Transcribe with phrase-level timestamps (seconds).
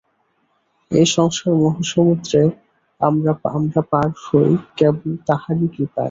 [0.91, 2.33] এই সংসার-মহাসমুদ্র
[3.01, 3.31] আমরা
[3.91, 5.99] পার হই কেবল তাঁহারই কৃপায়।